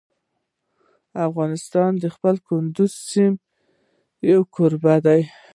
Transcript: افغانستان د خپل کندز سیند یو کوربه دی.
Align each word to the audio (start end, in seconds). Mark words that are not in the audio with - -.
افغانستان 1.27 1.91
د 2.03 2.05
خپل 2.15 2.35
کندز 2.47 2.91
سیند 3.09 3.37
یو 4.29 4.41
کوربه 4.55 4.95
دی. 5.05 5.21